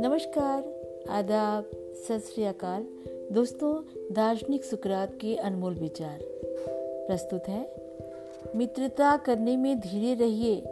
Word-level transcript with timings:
नमस्कार, 0.00 0.64
आदाब, 1.08 1.70
सत 1.94 2.18
श्रीकाल 2.34 2.86
दोस्तों, 3.32 3.82
दार्शनिक 4.14 4.64
सुकरात 4.64 5.14
के 5.20 5.36
अनमोल 5.36 5.74
विचार। 5.74 6.18
प्रस्तुत 7.06 7.48
है, 7.48 7.72
मित्रता 8.56 9.16
करने 9.16 9.56
में 9.56 9.80
धीरे 9.80 10.14
रहिए, 10.14 10.62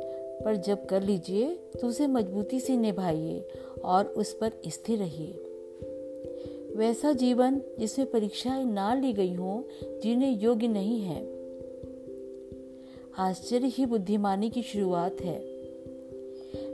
पर 0.44 0.56
जब 0.56 0.86
कर 0.86 1.02
लीजिए 1.02 1.58
तो 1.80 1.86
उसे 1.86 2.06
मजबूती 2.06 2.60
से 2.60 2.76
निभाइए 2.76 3.48
और 3.84 4.04
उस 4.04 4.32
पर 4.32 4.52
स्थिर 4.68 4.98
रहिए। 4.98 5.32
वैसा 6.76 7.12
जीवन 7.12 7.60
जिसमें 7.78 8.10
परीक्षाएँ 8.10 8.64
ना 8.64 8.94
ली 8.94 9.12
गई 9.12 9.34
हों, 9.34 9.62
जीने 10.00 10.30
योग्य 10.30 10.68
नहीं 10.68 11.00
है। 11.00 11.39
आश्चर्य 13.18 13.66
ही 13.66 13.86
बुद्धिमानी 13.86 14.50
की 14.50 14.62
शुरुआत 14.62 15.16
है। 15.20 15.38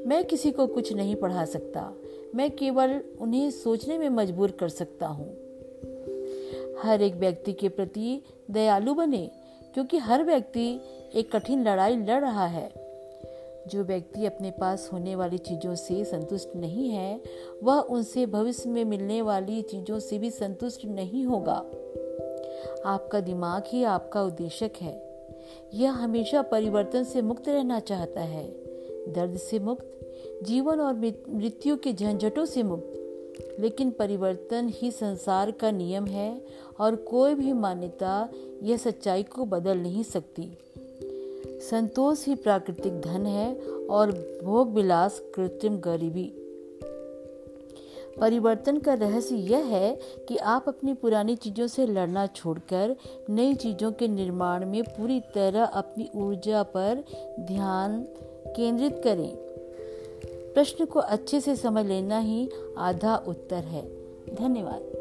मैं 0.06 0.24
किसी 0.24 0.51
को 0.51 0.66
कुछ 0.66 0.93
नहीं 0.93 1.16
पढ़ा 1.16 1.45
सकता। 1.45 1.93
मैं 2.34 2.51
केवल 2.51 3.01
उन्हें 3.20 3.51
सोचने 3.51 3.98
में 3.98 4.09
मजबूर 4.09 4.51
कर 4.51 4.69
सकता 4.69 5.07
हूँ। 5.07 5.33
हर 6.83 7.02
एक 7.02 7.15
व्यक्ति 7.15 7.52
के 7.52 7.69
प्रति 7.69 8.23
दयालु 8.51 8.95
बने, 8.95 9.30
क्योंकि 9.74 9.98
हर 9.98 10.24
व्यक्ति 10.24 10.80
एक 11.15 11.37
कठिन 11.37 11.69
लड़ाई 11.69 11.96
लड़ 11.96 12.20
रहा 12.20 12.46
है। 12.46 12.87
जो 13.66 13.84
व्यक्ति 13.84 14.27
अपने 14.27 14.51
पास 14.51 14.91
होने 14.93 15.16
वाली 15.16 15.38
चीज़ों 15.38 15.74
से 15.74 16.05
संतुष्ट 16.05 16.48
नहीं 16.57 16.91
है, 16.91 17.21
वह 17.62 17.79
उनसे 17.79 18.27
भविष्य 18.27 18.71
में 18.71 18.84
मिलने 18.84 19.23
वाली 19.23 19.62
चीज़ों 19.62 19.98
से 19.98 20.18
भी 20.18 20.30
संतुष्ट 20.30 20.84
नहीं 20.84 21.24
होगा। 21.24 21.65
आपका 22.87 23.21
दिमाग 23.21 23.62
ही 23.66 23.84
आपका 23.84 24.23
उद्देशक 24.23 24.71
है। 24.80 25.05
यह 25.74 25.92
हमेशा 25.92 26.42
परिवर्तन 26.42 27.05
से 27.05 27.23
मुक्त 27.23 27.48
रहना 27.48 27.80
चाहता 27.80 28.20
है। 28.20 28.46
दर्द 29.12 29.37
से 29.37 29.59
मुक्त, 29.59 30.00
जीवन 30.42 30.80
और 30.80 30.95
मृत्यु 31.30 31.76
के 31.76 31.93
झंझटों 31.93 32.45
से 32.45 32.62
मुक्त। 32.62 32.93
लेकिन 33.60 33.90
परिवर्तन 33.90 34.73
ही 34.74 34.90
संसार 34.90 35.51
का 35.51 35.71
नियम 35.71 36.06
है 36.06 36.43
और 36.80 36.96
कोई 36.96 37.34
भी 37.34 37.52
मान्यता 37.52 38.29
यह 38.62 38.76
सच्चाई 38.76 39.23
को 39.23 39.45
बदल 39.45 39.79
नहीं 39.79 40.02
सकती। 40.02 40.59
संतोष 41.71 42.26
ही 42.26 42.34
प्राकृतिक 42.34 43.01
धन 43.01 43.26
है 43.26 43.54
और 43.90 44.12
भोग 44.45 44.74
विलास 44.74 45.23
कृत्रिम 45.34 45.78
गरीबी। 45.78 46.46
परिवर्तन 48.20 48.78
का 48.78 48.95
रहस्य 48.95 49.36
यह 49.36 49.59
है 49.59 50.00
कि 50.28 50.36
आप 50.36 50.64
अपनी 50.68 50.95
पुरानी 50.95 51.36
चीज़ों 51.36 51.66
से 51.66 51.86
लड़ना 51.86 52.26
छोड़कर 52.26 52.96
नई 53.30 53.54
चीज़ों 53.54 53.92
के 53.92 54.09
निर्माण 54.09 54.66
में 54.66 54.82
पूरी 54.82 55.20
तरह 55.20 55.64
अपनी 55.64 56.10
ऊर्जा 56.14 56.62
पर 56.62 57.04
ध्यान 57.40 58.00
केंद्रित 58.46 59.00
करें। 59.04 59.37
प्रश्न 60.54 60.84
को 60.84 61.00
अच्छे 61.00 61.40
से 61.40 61.56
समझ 61.56 61.87
लेना 61.87 62.18
ही 62.18 62.50
आधा 62.78 63.16
उत्तर 63.16 63.64
है। 63.64 63.82
धन्यवाद। 64.34 64.96